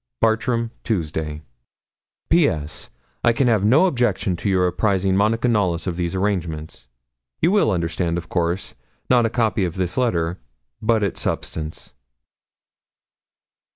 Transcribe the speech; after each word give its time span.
'Bartram, 0.19 0.71
Tuesday. 0.83 1.43
'P.S. 2.29 2.89
I 3.23 3.33
can 3.33 3.47
have 3.47 3.63
no 3.63 3.85
objection 3.85 4.35
to 4.37 4.49
your 4.49 4.65
apprising 4.65 5.15
Monica 5.15 5.47
Knollys 5.47 5.85
of 5.85 5.95
these 5.95 6.15
arrangements. 6.15 6.87
You 7.39 7.51
will 7.51 7.69
understand, 7.69 8.17
of 8.17 8.27
course, 8.27 8.73
not 9.11 9.27
a 9.27 9.29
copy 9.29 9.63
of 9.63 9.75
this 9.75 9.97
letter, 9.99 10.39
but 10.81 11.03
its 11.03 11.21
substance.' 11.21 11.93